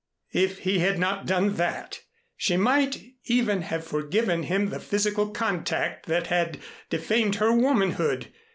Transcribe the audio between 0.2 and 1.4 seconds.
If he had not